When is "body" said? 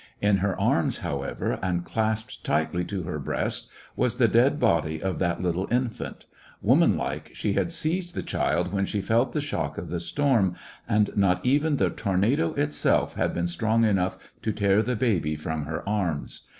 4.59-4.99